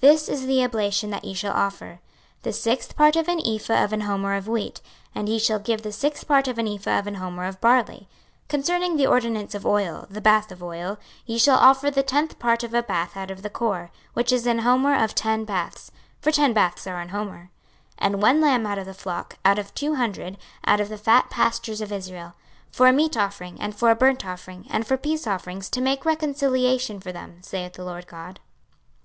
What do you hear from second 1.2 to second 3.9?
ye shall offer; the sixth part of an ephah